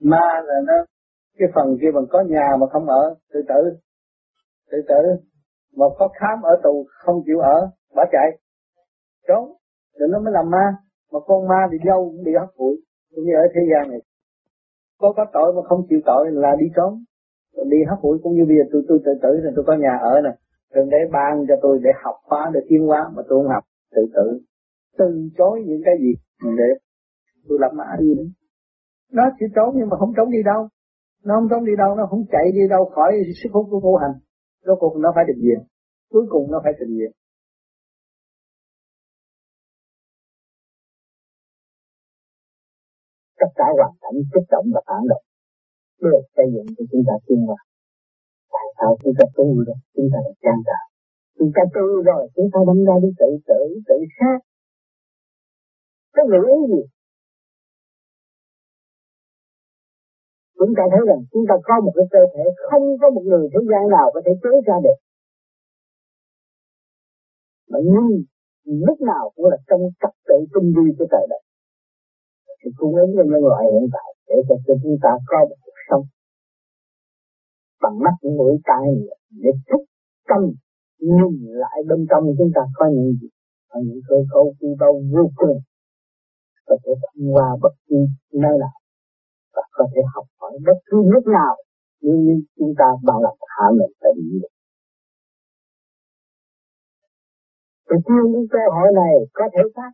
[0.00, 0.74] ma là nó,
[1.38, 3.78] cái phần kia mình có nhà mà không ở, tự tử.
[4.70, 5.02] Tự tử.
[5.76, 8.38] Mà có khám ở tù không chịu ở, bỏ chạy.
[9.28, 9.52] Trốn.
[9.98, 10.76] Rồi nó mới làm ma.
[11.12, 12.76] Mà con ma thì dâu cũng bị hấp bụi
[13.14, 14.00] cũng như ở thế gian này.
[14.98, 17.04] Có có tội mà không chịu tội là đi trốn.
[17.56, 19.74] Rồi đi hấp bụi cũng như bây giờ tôi tôi tự tử rồi tôi có
[19.74, 20.30] nhà ở nè.
[20.74, 23.64] Rồi để ban cho tôi để học khóa để tiến hóa mà tôi không học.
[23.94, 24.40] Tự tử.
[24.98, 26.14] Từ chối những cái gì
[26.56, 26.68] để
[27.48, 28.26] tôi làm ma đi đấy
[29.12, 30.68] nó chỉ trốn nhưng mà không trốn đi đâu.
[31.24, 33.96] Nó không trốn đi đâu, nó không chạy đi đâu khỏi sức hút của vô
[33.96, 34.14] hành.
[34.66, 35.60] Rốt cuộc nó phải định diện.
[36.10, 37.12] Cuối cùng nó phải định diện.
[43.40, 45.24] Tất cả hoàn cảnh kích động và phản động
[46.00, 47.56] được xây dựng cho chúng ta tiến hóa
[48.52, 50.94] tại sao chúng ta tu rồi chúng ta được trang trở
[51.38, 54.38] chúng ta tu rồi, chúng ta đâm ra đi tự tử, tự sát.
[56.14, 56.82] Cái ngữ ý gì?
[60.64, 63.44] Chúng ta thấy rằng chúng ta có một cái cơ thể không có một người
[63.52, 64.98] thế gian nào có thể chế ra được.
[67.70, 68.08] Mà nhưng
[68.88, 71.42] lúc nào cũng là trong trật tự tinh vi của trời đất.
[72.60, 75.78] Thì cung ứng cho nhân loại hiện tại, để cho chúng ta có một cuộc
[75.88, 76.04] sống
[77.82, 78.86] bằng mắt, mũi, tai
[79.42, 79.82] để thức
[80.28, 80.42] tâm
[80.98, 83.28] nhìn lại bên trong chúng ta có những gì,
[83.68, 85.58] có những cơ cấu quy bao vô cùng
[86.66, 87.96] có thể thông qua bất kỳ
[88.32, 88.76] nơi nào
[89.54, 91.54] và có thể học khỏi bất cứ lúc nào
[92.00, 94.38] nhưng như chúng ta bằng lòng hạ mình tại vì
[97.88, 99.92] Thì chuyên những cơ hội này có thể xác,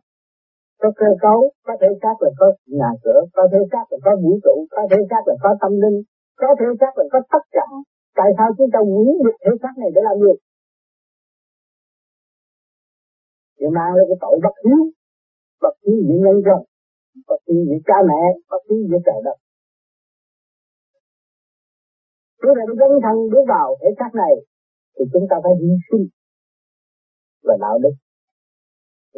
[0.81, 2.47] có cơ cấu, có thể xác là có
[2.79, 5.71] nhà cửa, có thể xác là có vũ trụ, có thể xác là có tâm
[5.81, 5.97] linh,
[6.41, 7.67] có thể xác là có tất cả.
[8.15, 10.33] Tại sao chúng ta quý được thể xác này để làm gì?
[13.57, 14.81] Thì mang lên cái tội bất hiếu,
[15.61, 16.59] bất hiếu với nhân dân,
[17.29, 18.21] bất hiếu với cha mẹ,
[18.51, 19.37] bất hiếu với trời đất.
[22.43, 24.33] Nếu là dấn thân bước vào thể xác này,
[24.95, 26.05] thì chúng ta phải hy sinh
[27.43, 27.95] và đạo đức.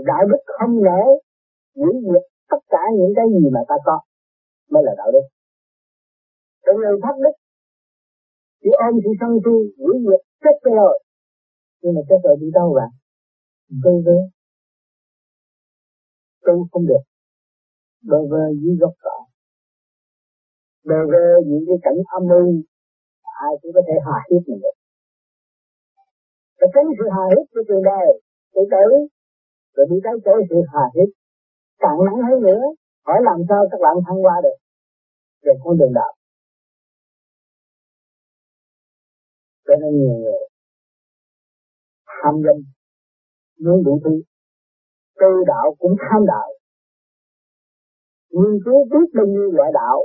[0.10, 1.02] Đạo đức không nể
[1.76, 3.98] hủy diệt tất cả những cái gì mà ta có
[4.72, 5.26] mới là đạo đức.
[6.66, 7.36] Còn người thất đức
[8.62, 11.04] chỉ ôm sự sân si hủy diệt chết rồi
[11.82, 12.90] nhưng mà chết rồi đi đâu vậy?
[13.84, 14.18] Vơ vơ.
[16.46, 17.04] Tu không được.
[18.02, 19.18] Bơ vơ dưới gốc cỏ.
[20.84, 22.64] Bơ vơ những cái cảnh âm mưu
[23.46, 24.76] ai cũng có thể hòa hiếp mình được.
[26.60, 28.08] Và tránh sự hòa hiếp của trường đời
[28.54, 28.88] tự tử
[29.76, 31.10] rồi đi tới chỗ sự hòa hiếp
[31.84, 32.64] càng nắng hơn nữa,
[33.06, 34.58] hỏi làm sao các bạn thăng qua được?
[35.44, 36.14] Về con đường đạo.
[39.68, 40.42] Cho nên nhiều người
[42.24, 42.62] tham danh
[43.60, 44.22] muốn đủ thứ.
[45.20, 46.50] Tư đạo cũng tham đạo.
[48.30, 49.98] Nghiên cứu biết bao nhiêu loại đạo.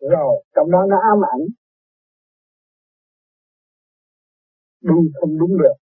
[0.00, 1.42] Rồi, trong đó nó ám ảnh.
[4.80, 5.76] Đi không đúng được.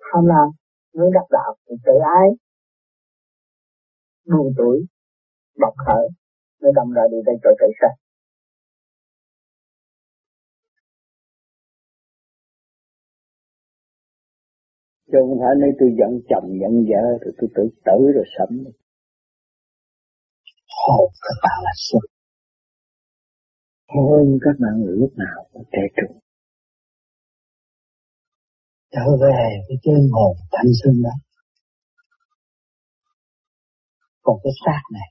[0.00, 0.48] Tham lam
[0.94, 2.28] muốn đắc đạo thì tự ái
[4.30, 4.86] buồn tuổi
[5.60, 6.08] bọc khởi
[6.60, 7.94] nó đâm ra đi đây chỗ chạy sát
[15.12, 18.64] chứ không phải nơi tôi giận chồng giận vợ thì tôi tự tử rồi sẫm
[20.80, 22.02] hồn các bạn là xuân
[23.88, 26.18] hôn các bạn lúc nào cũng trẻ trung
[28.90, 31.10] trở về cái chân hồn thanh xuân đó.
[34.22, 35.08] Còn cái xác này,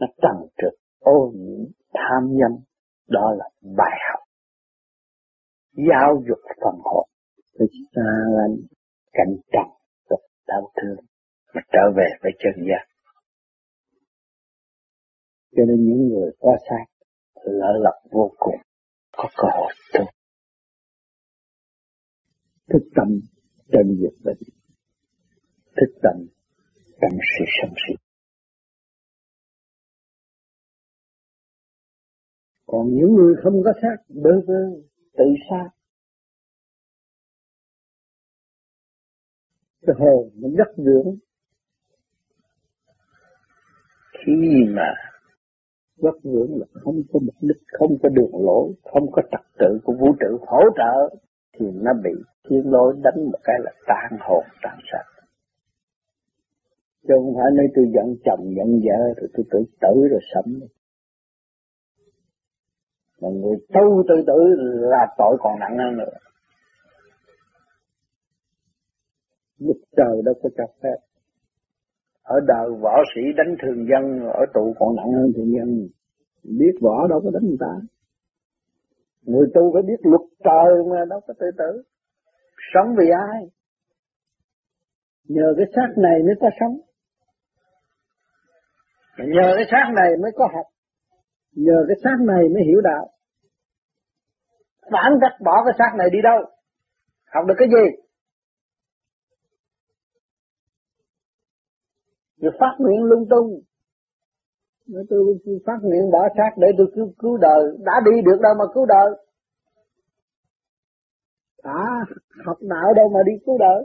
[0.00, 2.64] nó trần trực ô nhiễm, tham dâm
[3.08, 3.44] đó là
[3.76, 4.20] bài học.
[5.72, 7.08] Giáo dục phần hồn
[7.58, 8.56] để xa lánh
[9.12, 9.66] cảnh trần
[10.10, 10.16] và
[10.46, 11.06] đau thương,
[11.54, 12.92] mà trở về với chân giác
[15.56, 16.84] cho nên những người có xác,
[17.44, 18.56] lỡ lọc vô cùng,
[19.16, 20.04] có cơ hội tu
[22.68, 23.20] thức tâm
[23.72, 24.42] trên việc bệnh
[25.76, 26.26] thức tâm
[27.00, 27.96] trong sự sống sinh
[32.66, 34.82] còn những người không có xác, bơ vơ,
[35.12, 35.68] tự sát,
[39.86, 41.16] cái hồn nó rất dưỡng
[44.26, 44.32] khi
[44.68, 44.94] mà
[46.02, 49.78] bất dưỡng là không có mục đích, không có đường lối, không có trật tự
[49.84, 51.16] của vũ trụ hỗ trợ
[51.58, 52.10] thì nó bị
[52.48, 55.12] thiên lôi đánh một cái là tan hồn, tan sạch
[57.08, 60.60] chứ không phải nơi tôi giận chồng, giận vợ, rồi tôi tự tử rồi sẫm
[63.22, 64.38] mà người tu tự tử
[64.90, 66.16] là tội còn nặng hơn nữa.
[69.58, 70.96] Đức trời đâu có cho phép.
[72.22, 75.88] Ở đời võ sĩ đánh thường dân, ở tù còn nặng hơn thường dân.
[76.58, 77.74] Biết võ đâu có đánh người ta
[79.22, 81.82] người tu phải biết luật trời mà đâu có tự tử.
[82.74, 83.42] Sống vì ai?
[85.24, 86.76] Nhờ cái xác này mới có sống.
[89.18, 90.66] Nhờ cái xác này mới có học.
[91.52, 93.10] Nhờ cái xác này mới hiểu đạo.
[94.92, 96.38] Phản cách bỏ cái xác này đi đâu?
[97.34, 98.02] Học được cái gì?
[102.36, 103.60] Rồi phát nguyện lung tung.
[104.86, 107.62] Nói tôi phát nguyện bỏ xác để tôi cứu, cứu đời.
[107.78, 109.10] Đã đi được đâu mà cứu đời?
[111.64, 112.06] Đã
[112.44, 113.84] học đạo đâu mà đi cứu đời?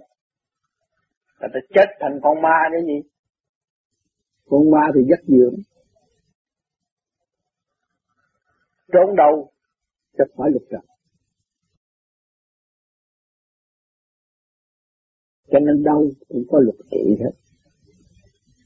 [1.40, 3.10] Ta ta chết thành con ma cái gì
[4.46, 5.56] con ma thì dắt dưỡng
[8.94, 9.52] trốn đâu?
[10.18, 10.82] Chắc phải lục trần.
[15.52, 17.32] Cho nên đâu cũng có luật trị hết.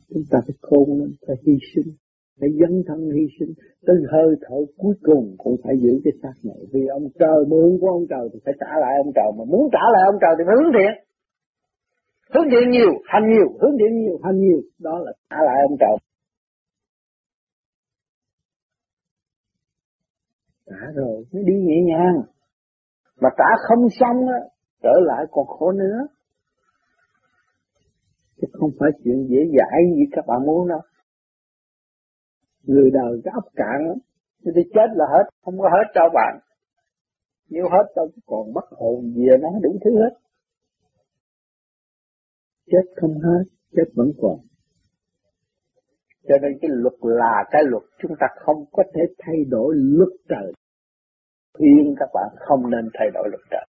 [0.09, 1.95] Chúng ta phải khôn lên phải hy sinh
[2.41, 3.53] phải dấn thân hy sinh.
[3.85, 6.59] Tới hơi thở cuối cùng cũng phải giữ cái xác này.
[6.73, 9.29] Vì ông trời mượn của ông trời thì phải trả lại ông trời.
[9.37, 10.93] Mà muốn trả lại ông trời thì phải hướng thiện.
[12.33, 13.47] Hướng thiện nhiều, hành nhiều.
[13.61, 14.61] Hướng thiện nhiều, hành nhiều.
[14.79, 15.95] Đó là trả lại ông trời.
[20.69, 22.17] Trả rồi mới đi nhẹ nhàng.
[23.21, 24.39] Mà trả không xong á,
[24.83, 26.07] trở lại còn khổ nữa.
[28.41, 30.79] Chứ không phải chuyện dễ dãi như các bạn muốn đâu
[32.63, 33.97] người đời cái ấp cạn lắm.
[34.55, 36.39] Đi chết là hết, không có hết cho bạn.
[37.49, 40.15] Nếu hết đâu còn bất hồn gì nó đủ thứ hết.
[42.71, 43.43] Chết không hết,
[43.75, 44.37] chết vẫn còn.
[46.27, 50.09] Cho nên cái luật là cái luật chúng ta không có thể thay đổi luật
[50.29, 50.53] trời.
[51.53, 53.65] Khuyên các bạn không nên thay đổi luật trời.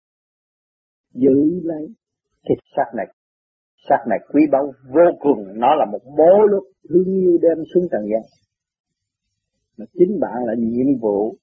[1.15, 1.89] Giữ lấy
[2.45, 3.07] cái xác này.
[3.89, 5.45] Xác này quý báu vô cùng.
[5.55, 8.23] Nó là một bố luật thương yêu đem xuống trần gian
[9.83, 11.37] mà chính bạn là nhiệm vụ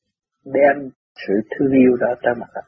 [0.46, 0.76] đem
[1.16, 2.68] sự thương yêu đó ra mặt đất.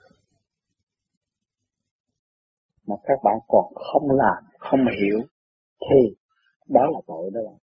[2.88, 5.20] Mà các bạn còn không làm, không hiểu,
[5.86, 6.02] thì
[6.68, 7.58] đó là tội đó bạn.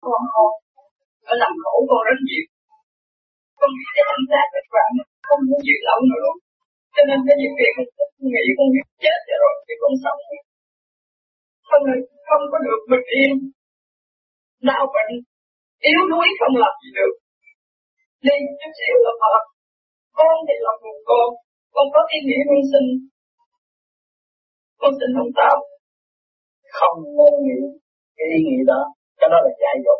[0.00, 0.52] Con không
[1.26, 2.44] nó làm khổ con rất nhiều.
[3.58, 4.90] Con nghĩ cái tâm giác của bạn
[5.26, 6.28] không muốn chịu lâu nữa.
[6.94, 10.20] Cho nên cái những việc con nghĩ con biết chết rồi, thì con sống
[11.72, 11.84] không
[12.28, 13.32] không có được bình yên.
[14.68, 15.12] Đau bệnh,
[15.88, 17.14] yếu đuối không làm gì được.
[18.26, 19.42] Đi chút xíu là mệt.
[20.18, 21.28] Con thì là một con
[21.74, 22.88] con có ý nghĩa con sinh.
[24.80, 25.56] Con sinh không tao
[26.78, 27.60] không muốn nghĩ
[28.16, 28.80] cái ý nghĩa đó,
[29.18, 29.94] cái đó là dạy dỗ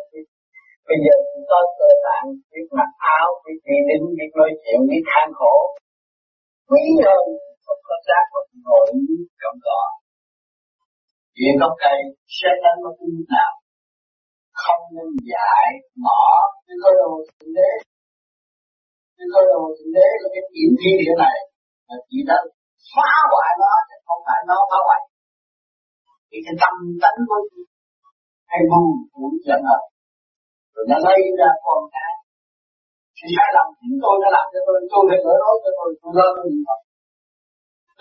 [0.87, 4.79] bây giờ chúng ta cơ bản, biết mặc áo, biết đi đứng, biết nói chuyện,
[4.89, 5.55] biết than khổ.
[6.69, 7.25] Quý hơn,
[7.65, 8.87] không có xác mà ngồi
[9.41, 9.81] trong đó
[11.35, 11.99] chuyện gốc cây
[12.37, 13.53] sẽ đánh nó như nào
[14.63, 15.67] không nên giải
[16.05, 16.23] bỏ
[16.65, 17.71] cái cơ đồ thượng đế.
[19.17, 21.37] Cái cơ đồ thượng đế là cái kiểm thiên địa này
[21.87, 22.37] là chỉ đã
[22.93, 25.01] phá hoại nó, chứ không phải nó phá hoại.
[26.29, 27.39] Thì cái tâm tánh của
[28.51, 28.87] hay mong
[29.19, 29.83] muốn giận hờn.
[30.73, 32.11] Rồi nó lấy ra con cái.
[33.17, 35.89] Thì sai lầm chính tôi đã làm cho tôi tôi phải gỡ lỗi cho tôi
[36.01, 36.79] tôi lo tôi niệm Phật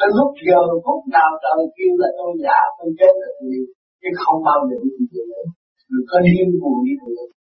[0.03, 3.65] Tới lúc giờ, phút nào trời kêu là tôi giả tôi chết là nhiều
[4.01, 5.47] chứ không bao giờ đi được nữa.
[5.91, 7.31] Đừng có điên buồn đi được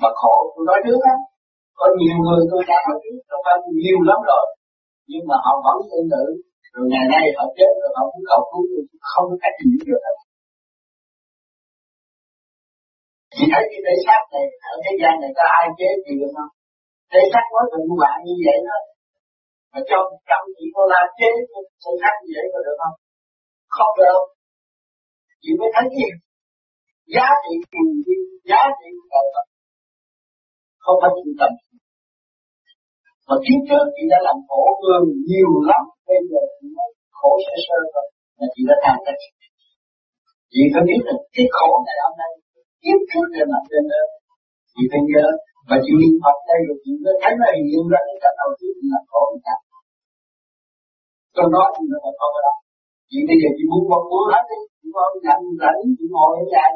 [0.00, 1.16] mà khổ, tôi nói trước á,
[1.78, 4.44] có nhiều người tôi đã nói trước, trong phải nhiều lắm rồi.
[5.10, 6.24] Nhưng mà họ vẫn tương tự
[6.72, 9.76] rồi ngày nay họ chết rồi, họ cũng cầu cứu tôi không có cách gì
[9.88, 10.02] được.
[10.08, 10.16] Hết
[13.34, 16.32] Chị thấy cái thể xác này, ở thế gian này có ai chế gì được
[16.36, 16.52] không?
[17.12, 18.82] Thể xác nói cùng bạn như vậy thôi.
[19.76, 21.30] Mà cho trăm chỉ đô la chế
[21.82, 22.96] thể khác như vậy có được không?
[23.76, 24.20] Không được.
[25.42, 26.08] Chị mới thấy gì?
[27.14, 28.18] Giá trị tiền đi,
[28.50, 29.46] giá trị cầu tập.
[30.84, 31.52] Không phải chịu tâm.
[33.28, 37.30] Mà kiếp trước chị đã làm khổ người nhiều lắm, bây giờ chị mới khổ
[37.44, 38.06] sơ sơ thôi.
[38.38, 39.20] Mà chị đã than trách.
[40.52, 42.32] Chị phải biết là cái khổ này hôm nay
[42.82, 44.02] kiếp trước để mặt trên đó
[44.72, 45.26] chị phải nhớ
[45.68, 48.52] và chị niệm Phật đây được những cái thấy này hiện ra cái cách đầu
[48.58, 49.60] tiên là có một cách
[51.36, 52.54] trong đó thì nó phải có cái đó.
[53.10, 56.30] Chị bây giờ chị muốn một bữa hết đi chị có nhận rảnh chị ngồi
[56.40, 56.66] ở nhà.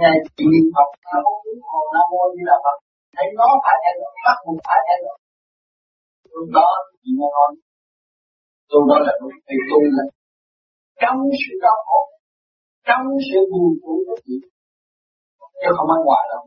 [0.00, 2.76] Ngày chị niệm Phật nam không muốn ngồi, nam mô như là Phật.
[3.14, 5.16] Thấy nó phải thay đổi, bắt buộc phải thay đổi.
[6.34, 6.68] Lúc đó
[7.00, 7.50] chị mới nói,
[8.70, 10.04] tôi nói là đúng thì tôi là
[11.02, 12.02] trong sự đau khổ,
[12.88, 14.36] trong sự buồn khổ của chị
[15.60, 16.42] chứ không ở ngoài đâu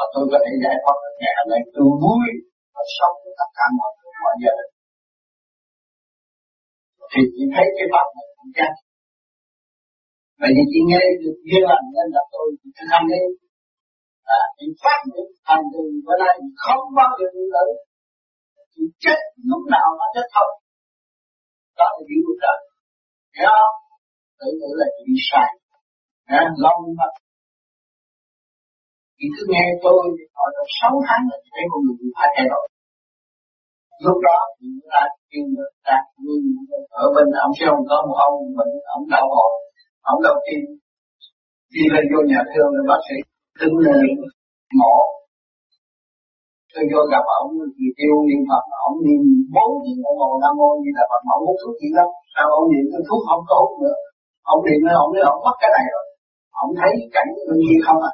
[0.00, 1.62] mà tôi có thể giải thoát được ngày hôm nay.
[1.74, 2.26] Tôi vui
[2.74, 4.72] và sống với tất cả mọi người mọi gia đình.
[7.12, 8.72] Thì chỉ thấy cái pháp này cũng chắc
[10.40, 13.22] vậy thì chị nghe được duyên lành nên là tôi thực hành đi.
[14.38, 17.66] À, chị phát những thành từ bữa nay không bao giờ bị lỡ
[18.74, 20.50] chị chết lúc nào nó chết thôi.
[21.78, 22.58] Đó là điều của trời.
[23.38, 23.78] Hiểu không?
[24.38, 25.50] Tự tự là chị sai.
[26.38, 27.06] À, lòng mà
[29.20, 30.00] chị cứ nghe tôi
[30.36, 32.64] hỏi được sáu tháng là thấy con người phải thay đổi.
[34.06, 35.96] Lúc đó thì chúng ta kêu người ta
[37.02, 39.46] ở bên ông siêu có một ông mình, ông đau họ
[40.12, 40.60] ông đầu tiên
[41.74, 43.16] đi lên vô nhà thương là bác sĩ
[43.60, 43.74] tính
[44.80, 44.94] mổ.
[46.72, 49.22] Tôi vô gặp ông, thì kêu niệm phật, ông niệm
[49.56, 52.46] bốn tiếng đồng hồ, nam mô như là phật ông muốn thuốc gì đó sao
[52.58, 53.96] ông niệm cái thuốc không có hút nữa?
[54.52, 56.04] Ông niệm ông nói ông mất cái này rồi.
[56.62, 58.12] Ông thấy cảnh tự không à.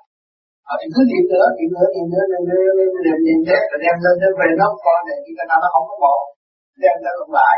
[0.70, 3.40] Ờ, thì cứ niệm nữa, niệm nữa, niệm nữa, niệm nữa, niệm nữa, niệm, niệm
[3.46, 5.96] thế, rồi đem lên đến về nó coi này, khi người ta nó không có
[6.04, 6.16] bộ,
[6.82, 7.56] đem ra lục lại.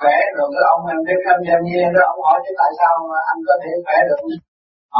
[0.00, 2.92] Khỏe rồi cái ông em đem thăm nhà nhiên đó, ông hỏi chứ tại sao
[3.30, 4.20] anh có thể khỏe được.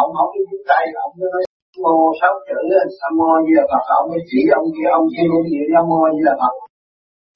[0.01, 1.45] Ông không biết viết tay, ông cứ nói
[1.85, 2.59] mô sáu chữ,
[2.99, 5.85] sa mô như là Phật, ông mới chỉ ông kia, ông kia cũng gì nam
[5.91, 6.55] mô như là Phật.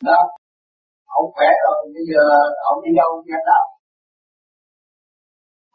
[0.09, 0.21] Đó,
[1.19, 2.23] ông khỏe rồi, bây giờ
[2.71, 3.67] ông đi đâu nghe đạo.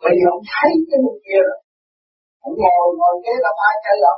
[0.01, 1.57] Bởi vì ông thấy cái mục kia rồi
[2.47, 4.17] ông ngồi ngồi kế là ai chơi lắm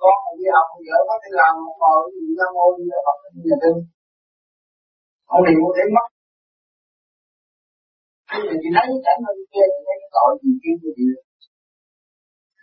[0.00, 3.00] con mình đi học vợ có thể làm một ngồi gì ra ngồi như là
[3.06, 3.78] phật nhà thương
[5.34, 6.06] ông hiểu để mất.
[8.30, 11.06] Khi mà chị lấy cảnh bên kia thì thấy cái tội gì kia của chị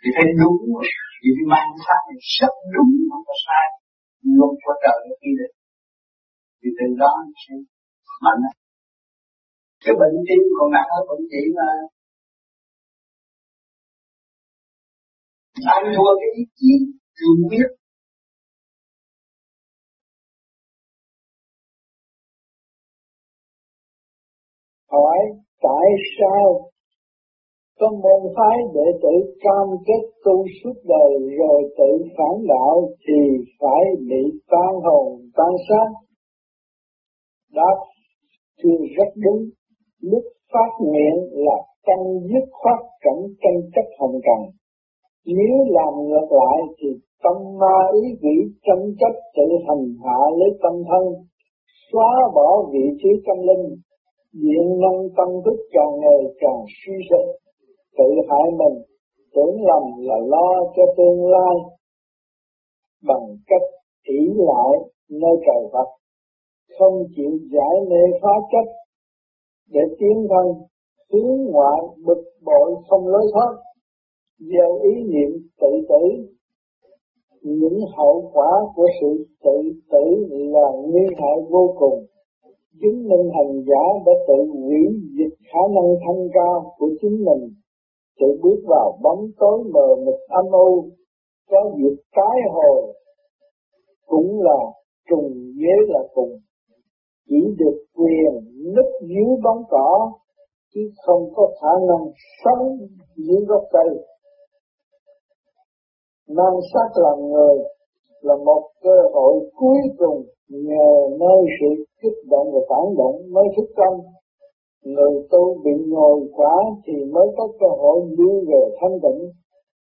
[0.00, 0.58] thì thấy đúng
[1.20, 3.66] chị phải mang pháp này, rất đúng không có sai.
[4.36, 5.54] Luôn của trời nó quy định
[6.60, 7.12] thì từ đó
[7.42, 7.54] sẽ
[8.24, 8.42] mạnh.
[9.84, 11.68] Cái bệnh tim còn nặng hơn bệnh chị mà.
[15.62, 16.72] Anh thua cái ý chí
[17.16, 17.68] thương biết.
[24.90, 25.18] Hỏi
[25.62, 26.70] tại sao
[27.80, 33.44] có môn phái đệ tử cam kết tu suốt đời rồi tự phản đạo thì
[33.60, 35.88] phải bị tan hồn, tan xác?
[37.52, 37.76] Đáp
[38.62, 39.42] chưa rất đúng.
[40.00, 41.56] Lúc phát nguyện là
[41.86, 44.63] tăng dứt khoát cảnh tranh chấp hồng trần
[45.26, 46.88] nếu làm ngược lại thì
[47.22, 51.04] tâm ma ý vị tranh chấp tự hành hạ lấy tâm thân,
[51.92, 53.76] xóa bỏ vị trí tâm linh,
[54.32, 57.26] diện năng tâm thức càng ngày càng suy sụp,
[57.98, 58.82] tự hại mình,
[59.34, 61.54] tưởng lầm là lo cho tương lai
[63.08, 63.66] bằng cách
[64.02, 64.72] ỷ lại
[65.10, 65.88] nơi trời Phật,
[66.78, 68.72] không chịu giải mê phá chấp
[69.70, 70.46] để tiến thân
[71.12, 73.50] hướng ngoại bực bội không lối thoát
[74.38, 76.04] gieo ý niệm tự tử.
[77.42, 79.56] Những hậu quả của sự tự
[79.90, 82.04] tử là nguy hại vô cùng.
[82.80, 84.82] Chứng minh hành giả đã tự hủy
[85.18, 87.50] diệt khả năng thanh cao của chính mình.
[88.20, 90.88] Tự bước vào bóng tối mờ mịt âm u,
[91.50, 92.94] có việc tái hồi,
[94.06, 94.58] cũng là
[95.10, 96.38] trùng với là cùng.
[97.28, 98.34] Chỉ được quyền
[98.74, 100.12] nứt dưới bóng cỏ,
[100.74, 102.12] chứ không có khả năng
[102.44, 102.78] sống
[103.16, 103.88] dưới gốc cây
[106.28, 107.56] mang sát làm người
[108.20, 113.44] là một cơ hội cuối cùng nhờ nơi sự kích động và phản động mới
[113.56, 113.92] thức tâm.
[114.84, 119.30] Người tu bị ngồi quá thì mới có cơ hội đi về thanh tịnh,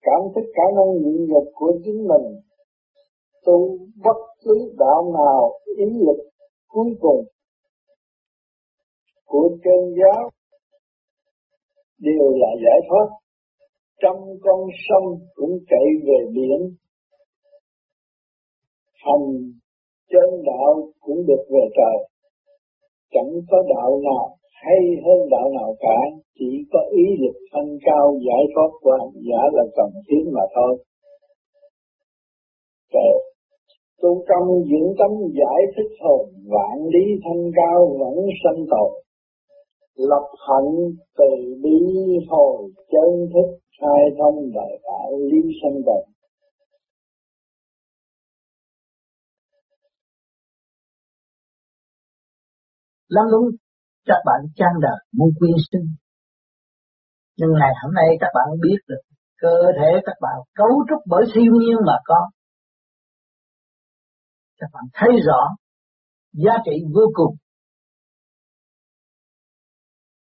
[0.02, 2.26] cảm thức khả năng nhịn nhục của chính mình.
[3.46, 6.30] Tu bất cứ đạo nào ý lực
[6.70, 7.24] cuối cùng
[9.26, 10.30] của chân giáo
[12.00, 13.08] đều là giải thoát
[14.02, 16.76] trăm con sông cũng chạy về biển.
[19.06, 19.28] Hành
[20.12, 21.98] chân đạo cũng được về trời.
[23.12, 25.98] Chẳng có đạo nào hay hơn đạo nào cả
[26.40, 30.42] chỉ có ý lực thanh cao giải thoát của hành giả là cần thiết mà
[30.56, 30.84] thôi.
[32.94, 33.14] Trời,
[34.02, 38.92] tu tâm dưỡng tâm giải thích hồn vạn lý thanh cao vẫn sanh tồn.
[39.96, 40.76] Lập hạnh
[41.18, 41.78] từ bi
[42.30, 46.18] hồi chân thức khai thông đại đạo lý sanh tồn
[53.08, 53.48] lắm đúng,
[54.06, 55.88] các bạn trang đời muốn quyên sinh.
[57.38, 59.02] Nhưng ngày hôm nay các bạn biết được,
[59.38, 62.30] cơ thể các bạn cấu trúc bởi siêu nhiên mà có.
[64.58, 65.42] Các bạn thấy rõ,
[66.34, 67.36] giá trị vô cùng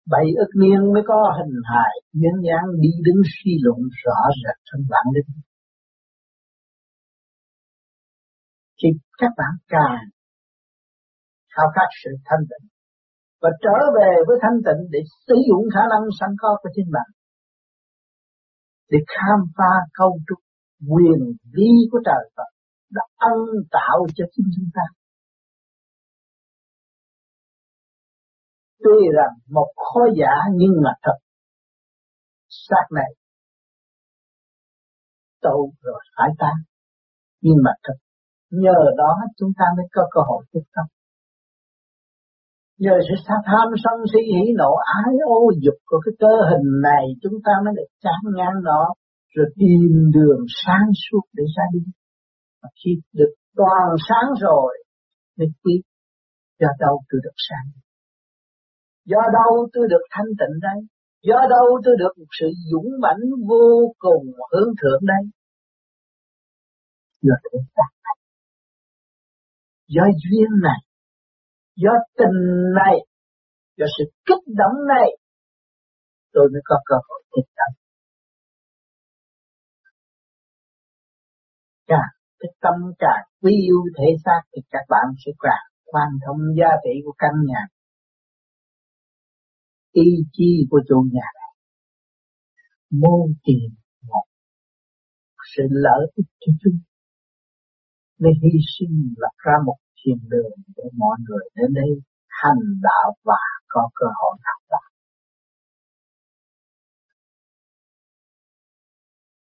[0.07, 4.57] bảy ức niên mới có hình hài, nhân dáng đi đứng suy luận rõ rệt
[4.65, 5.43] trong bản lĩnh
[8.83, 10.05] thì các bạn càng
[11.55, 12.69] khao khát sự thanh tịnh
[13.43, 16.91] và trở về với thanh tịnh để sử dụng khả năng sẵn có của chính
[16.93, 17.09] bạn
[18.91, 20.39] để khám phá câu trúc
[20.93, 21.21] quyền
[21.55, 22.51] vi của trời Phật
[22.91, 23.39] đã ân
[23.71, 24.83] tạo cho chính chúng ta.
[28.85, 31.19] Tuy rằng một khối giả nhưng mà thật.
[32.49, 33.11] Xác này.
[35.43, 36.55] Tu rồi phải tan
[37.41, 37.95] nhưng mà thật.
[38.51, 40.85] Nhờ đó chúng ta mới có cơ hội tiếp tâm
[42.85, 43.15] nhờ sự
[43.47, 47.53] tham sân si hỉ nộ ái ô dục của cái cơ hình này, chúng ta
[47.65, 48.83] mới được chán ngang nó,
[49.35, 51.83] rồi tìm đường sáng suốt để ra đi.
[52.63, 54.73] Và khi được toàn sáng rồi,
[55.39, 55.83] mới biết
[56.61, 57.67] do đâu tôi được sáng
[59.05, 60.79] do đâu tôi được thanh tịnh đây?
[61.23, 65.25] Do đâu tôi được một sự dũng mãnh vô cùng hướng thượng đây?
[67.23, 68.17] Do thể xác này
[69.95, 70.81] do duyên này,
[71.77, 72.41] do tình
[72.75, 72.97] này,
[73.77, 75.09] do sự kích động này,
[76.33, 77.71] tôi mới có cơ hội tiếp cận.
[81.87, 86.41] Càng cái tâm càng quý yêu thể xác thì các bạn sẽ càng quan thông
[86.59, 87.63] giá trị của căn nhà
[89.93, 91.53] ý chí của chủ nhà này
[92.91, 93.75] môn tiền
[94.09, 94.25] một
[95.57, 96.79] sự lợi ích cho chúng
[98.19, 101.91] để hy sinh lập ra một thiên đường để mọi người đến đây
[102.29, 104.91] hành đạo và có cơ hội học đạo.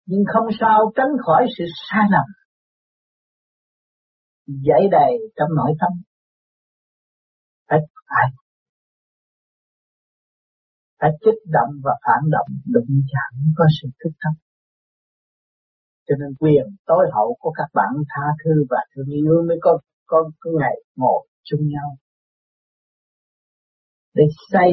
[0.05, 2.27] Nhưng không sao tránh khỏi sự sai lầm.
[4.47, 6.01] dãy đầy trong nội tâm.
[7.69, 7.79] Phải
[8.09, 8.40] phải
[11.01, 14.33] phải kích động và phản động, đụng chạm có sự thức tâm.
[16.07, 19.79] Cho nên quyền tối hậu của các bạn tha thứ và thương yêu mới có
[20.05, 21.89] có cái ngày ngồi chung nhau
[24.13, 24.71] để xây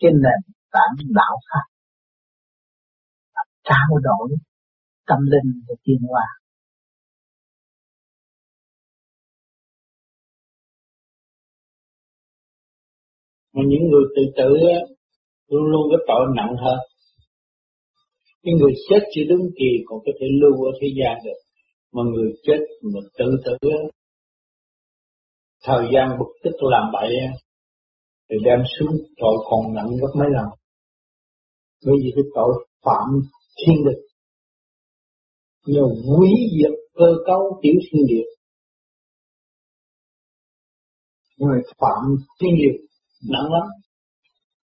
[0.00, 0.40] cái nền
[0.72, 1.66] tảng đạo pháp
[3.64, 4.38] trao đổi
[5.06, 6.26] tâm linh và tiên hòa
[13.52, 14.48] mà những người tự tử
[15.48, 16.78] luôn luôn có tội nặng hơn.
[18.42, 21.38] Những người chết chưa đúng kỳ, còn có thể lưu ở thế gian được.
[21.92, 23.68] Mà người chết mà tự tử
[25.64, 27.08] thời gian bực tức làm bậy
[28.30, 30.46] thì đem xuống tội còn nặng gấp mấy lần.
[31.86, 33.08] Bởi vì cái tội phạm
[33.58, 34.02] thiên địch.
[35.66, 35.82] Nhờ
[36.18, 38.24] quý diệt cơ cấu tiểu thiên địa.
[41.36, 42.91] Người phạm thiên địa
[43.30, 43.66] nặng lắm.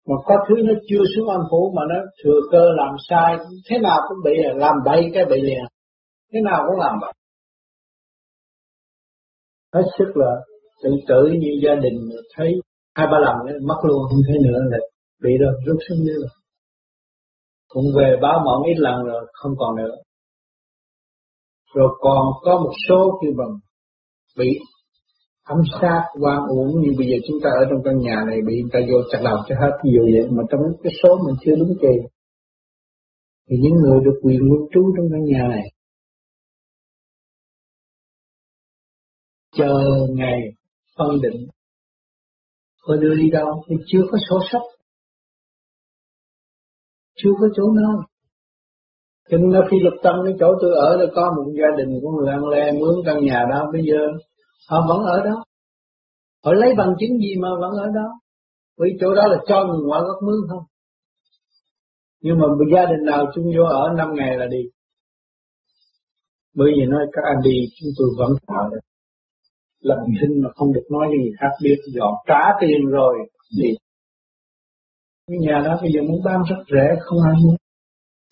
[0.07, 3.37] Mà có thứ nó chưa xuống âm phủ mà nó thừa cơ làm sai,
[3.69, 5.63] thế nào cũng bị, làm bậy cái bị liền
[6.33, 7.13] thế nào cũng làm vậy
[9.73, 10.31] hết sức là
[10.83, 12.53] tự tử như gia đình thấy
[12.95, 13.35] hai ba lần
[13.67, 14.77] mất luôn, không thấy nữa là
[15.23, 16.29] bị rồi, rút xuống như rồi.
[17.67, 19.95] Cũng về báo mộng ít lần rồi, không còn nữa.
[21.73, 23.57] Rồi còn có một số kêu bằng
[24.37, 24.59] bị
[25.53, 28.53] ám sát quan uổng như bây giờ chúng ta ở trong căn nhà này, bị
[28.61, 31.55] người ta vô chặt đầu cho hết nhiều vậy mà trong cái số mình chưa
[31.59, 31.95] đúng kỳ.
[33.47, 35.65] Thì những người được quyền lưu trú trong căn nhà này,
[39.57, 39.73] chờ
[40.15, 40.39] ngày
[40.97, 41.47] phân định,
[42.81, 44.67] có đưa đi đâu thì chưa có sổ sách,
[47.15, 48.09] chưa có chỗ nào
[49.29, 52.11] cho nên khi lục tâm cái chỗ tôi ở là có một gia đình của
[52.11, 53.99] người ăn le mướn căn nhà đó, bây giờ
[54.69, 55.43] họ vẫn ở đó.
[56.43, 58.19] Họ lấy bằng chứng gì mà vẫn ở đó?
[58.77, 60.63] Vì chỗ đó là cho người ngoại quốc mướn không?
[62.21, 64.63] Nhưng mà gia đình nào chung vô ở năm ngày là đi.
[66.55, 68.79] Bởi vì nói các anh đi, chúng tôi vẫn tạo được
[69.79, 71.77] lần sinh mà không được nói cho người khác biết.
[71.95, 73.15] Dọn trả tiền rồi
[73.57, 73.77] thì
[75.27, 77.55] cái nhà đó bây giờ muốn bán rất rẻ không ai muốn.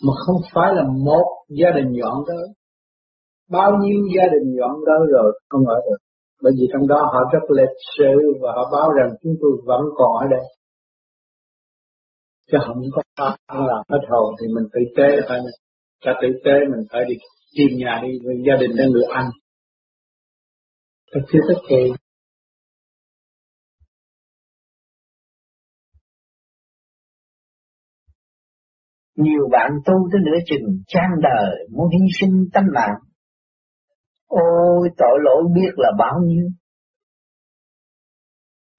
[0.06, 2.46] Mà không phải là một gia đình dọn tới.
[3.50, 6.07] Bao nhiêu gia đình dọn tới rồi không ở được
[6.42, 9.80] bởi vì trong đó họ rất lịch sự và họ báo rằng chúng tôi vẫn
[9.96, 10.44] còn ở đây.
[12.50, 13.02] Chứ không có
[13.46, 15.56] ăn làm hết hồn thì mình tự tế, phải mình
[16.04, 17.14] ta tự tế mình phải đi
[17.56, 19.24] tìm nhà đi với gia đình đang được ăn
[21.12, 21.92] Thật chưa tất kỳ,
[29.16, 33.07] Nhiều bạn tu tới nửa chừng trang đời, muốn hy sinh tâm mạng.
[34.28, 36.46] Ôi, tội lỗi biết là bao nhiêu.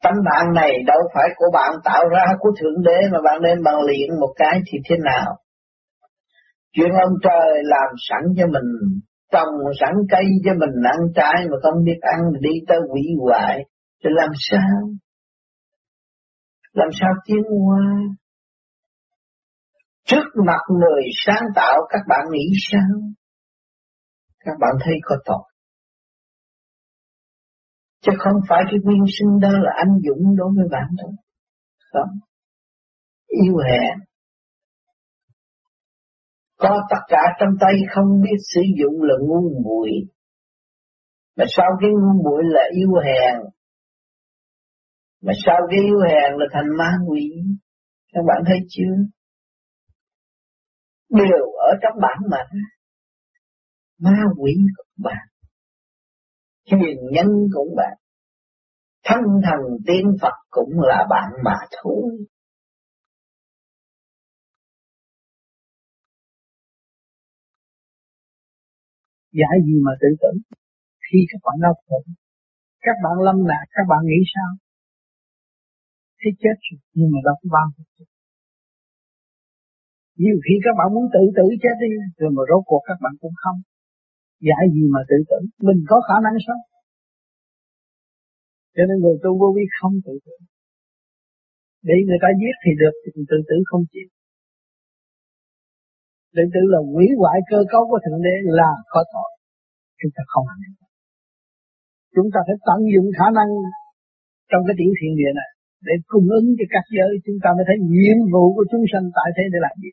[0.04, 3.64] Tâm bạn này đâu phải của bạn tạo ra của Thượng Đế mà bạn nên
[3.64, 5.38] bằng luyện một cái thì thế nào?
[6.72, 9.00] Chuyện ông trời làm sẵn cho mình,
[9.32, 13.66] trồng sẵn cây cho mình, ăn trái mà không biết ăn, đi tới quỷ hoại,
[14.04, 14.80] thì làm sao
[16.74, 17.84] làm sao tiến qua?
[20.06, 23.00] trước mặt người sáng tạo, các bạn nghĩ sao
[24.40, 25.44] các bạn thấy có tội.
[28.02, 31.12] Chứ không phải cái nguyên sinh đó là anh dũng đối với bạn đâu
[31.92, 32.20] không.
[33.28, 34.00] Yêu hèn
[36.58, 39.90] có tất cả trong tay không biết sử dụng là ngu muội.
[41.38, 43.50] Mà sau cái ngu muội là yêu hèn
[45.22, 47.32] mà sau cái yêu hèn là thành ma quỷ?
[48.14, 48.96] Các bạn thấy chưa?
[51.10, 52.44] Đều ở trong bản mà
[54.00, 55.28] ma quỷ cũng bạn
[56.66, 57.98] truyền nhân cũng bạn
[59.06, 62.26] thân thần tiên Phật cũng là bạn mà thôi.
[69.32, 70.40] Giả gì mà tự tử?
[71.12, 72.04] Khi các bạn đau khổ,
[72.82, 74.52] các bạn lâm nạn, các bạn nghĩ sao?
[76.20, 78.06] Thấy chết rồi, nhưng mà đâu có bao giờ
[80.24, 83.14] nhiều khi các bạn muốn tự tử chết đi, rồi mà rốt cuộc các bạn
[83.22, 83.58] cũng không
[84.48, 86.62] giải gì mà tự tử mình có khả năng sống.
[88.76, 90.36] Cho nên người tu vô vi không tự tử
[91.90, 94.08] để người ta giết thì được, thì tự tử không chịu.
[96.36, 99.32] Tự tử là hủy hoại cơ cấu của thượng đế là có tội.
[100.00, 100.80] Chúng ta không hành
[102.16, 103.50] chúng ta phải tận dụng khả năng
[104.50, 105.50] trong cái tiểu thiện địa này
[105.88, 107.12] để cung ứng cho các giới.
[107.26, 109.92] Chúng ta mới thấy nhiệm vụ của chúng sanh tại thế để làm gì?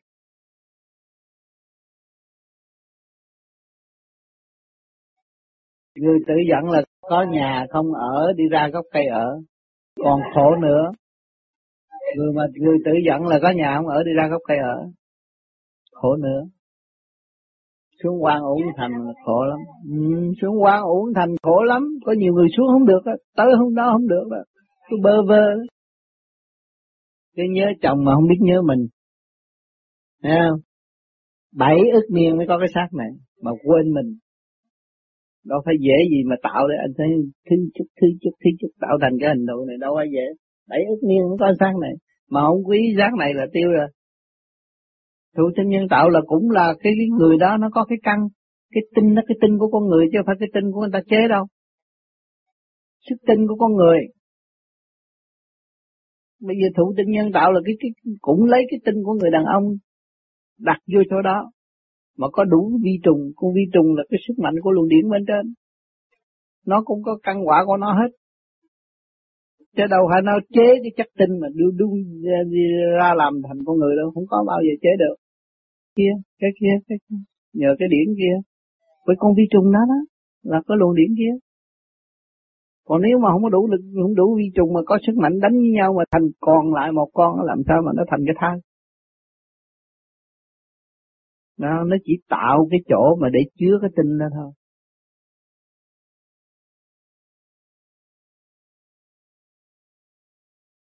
[6.01, 9.41] Người tự giận là có nhà không ở đi ra gốc cây ở.
[10.03, 10.91] Còn khổ nữa
[12.15, 14.77] người mà người tự giận là có nhà không ở đi ra gốc cây ở.
[15.91, 16.41] Khổ nữa.
[18.03, 18.91] Xuống quan uống thành
[19.25, 19.59] khổ lắm.
[19.89, 21.83] Ừ, xuống quan uống thành khổ lắm.
[22.05, 23.11] Có nhiều người xuống không được đó.
[23.35, 24.37] tới hôm đó không được đó
[24.89, 25.45] cứ bơ vơ.
[27.35, 28.87] Cứ nhớ chồng mà không biết nhớ mình.
[30.23, 30.59] Thấy không?
[31.55, 33.09] Bảy ức niên mới có cái xác này
[33.43, 34.17] Mà quên mình.
[35.49, 37.07] Đâu phải dễ gì mà tạo để anh thấy
[37.49, 40.25] Thứ chút, thứ chút, thứ chút Tạo thành cái hình thù này đâu phải dễ.
[40.69, 41.93] Bảy ức niên cũng có sáng này.
[42.29, 43.87] Mà không quý giác này là tiêu rồi.
[45.37, 48.19] Thụ tinh nhân tạo là cũng là cái, cái người đó nó có cái căn
[48.73, 50.93] Cái tinh nó cái tinh của con người chứ không phải cái tinh của người
[50.93, 51.45] ta chế đâu.
[53.09, 53.99] Sức tinh của con người.
[56.41, 59.31] Bây giờ thụ tinh nhân tạo là cái, cái cũng lấy cái tinh của người
[59.31, 59.63] đàn ông
[60.59, 61.51] đặt vô chỗ đó
[62.17, 65.09] mà có đủ vi trùng con vi trùng là cái sức mạnh của luồng điển
[65.09, 65.53] bên trên.
[66.65, 68.11] Nó cũng có căn quả của nó hết.
[69.77, 71.87] Chứ đâu phải nó chế cái chất tinh mà đưa, đưa
[72.99, 75.15] ra làm thành con người đâu không có bao giờ chế được.
[75.95, 77.15] Kia cái kia cái kia.
[77.53, 78.35] Nhờ cái điển kia.
[79.05, 79.99] Với con vi trùng đó đó
[80.43, 81.33] là có luồng điển kia.
[82.87, 85.39] Còn nếu mà không có đủ lực không đủ vi trùng mà có sức mạnh
[85.39, 88.35] đánh với nhau mà thành còn lại một con làm sao mà nó thành cái
[88.39, 88.57] thai
[91.57, 94.51] nó nó chỉ tạo cái chỗ mà để chứa cái tinh đó thôi.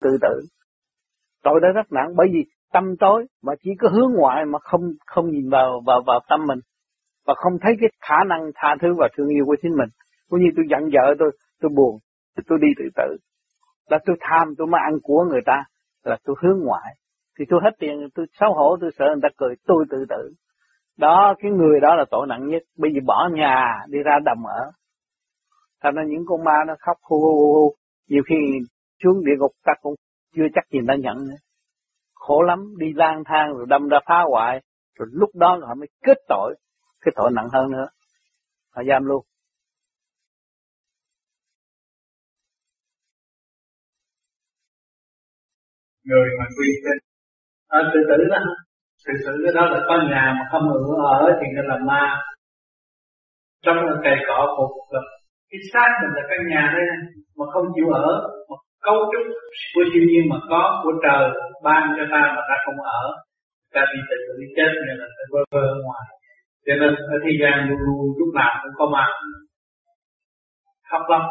[0.01, 0.47] Tự tử
[1.43, 4.81] tội đó rất nặng bởi vì tâm tối mà chỉ có hướng ngoại mà không
[5.05, 6.59] không nhìn vào vào vào tâm mình.
[7.25, 9.89] Và không thấy cái khả năng tha thứ và thương yêu của chính mình.
[10.29, 11.99] Cũng như tôi giận vợ tôi tôi buồn.
[12.47, 13.17] Tôi đi tự tử.
[13.89, 15.63] Là tôi tham, tôi mới ăn của người ta.
[16.03, 16.95] Là tôi hướng ngoại.
[17.39, 19.55] Thì tôi hết tiền, tôi xấu hổ, tôi sợ người ta cười.
[19.67, 20.33] Tôi tự tử
[21.01, 22.63] đó cái người đó là tội nặng nhất.
[22.77, 23.55] Bây giờ bỏ nhà
[23.89, 24.71] đi ra đầm ở.
[25.83, 27.75] Thành ra những con ma nó khóc hu hu hu
[28.07, 28.35] nhiều khi
[29.03, 29.95] xuống địa ngục ta cũng
[30.35, 31.39] chưa chắc gì đã nhận nữa.
[32.13, 34.61] Khổ lắm đi lang thang rồi đâm ra phá hoại.
[34.95, 36.55] Rồi lúc đó họ mới kết tội
[37.01, 37.87] cái tội nặng hơn nữa.
[38.75, 39.25] Họ giam luôn.
[46.03, 47.11] Người mà quy sinh
[47.67, 48.37] à, tự tử đó
[49.05, 50.79] thực sự cái đó là có nhà mà không ở
[51.15, 52.21] ở thì nó là ma.
[53.65, 55.01] Trong là cây cỏ phục là
[55.49, 56.85] cái xác mình là căn nhà đây
[57.37, 58.09] mà không chịu ở.
[58.49, 59.25] Mà cấu trúc
[59.75, 61.29] của siêu nhiên mà có, của trời,
[61.63, 63.03] ban cho ta mà ta không ở.
[63.73, 66.05] Ta bị tự tử chết nên là ta vơ vơ ở ngoài.
[66.65, 69.05] Cho nên ở thế gian luôn luôn lúc nào cũng có ma.
[70.89, 71.21] Khóc lóc.